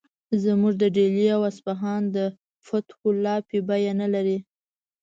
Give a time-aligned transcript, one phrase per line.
[0.43, 2.17] زموږ د ډیلي او اصفهان د
[2.65, 4.37] فتحو لاپې بیه نه لري.